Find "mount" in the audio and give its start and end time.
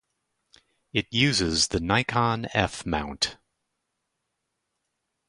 2.87-3.37